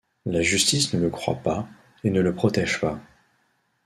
La 0.25 0.41
justice 0.41 0.95
ne 0.95 0.99
le 0.99 1.11
croit 1.11 1.35
pas 1.35 1.67
et 2.03 2.09
ne 2.09 2.21
le 2.21 2.33
protège 2.33 2.81
pas. 2.81 2.99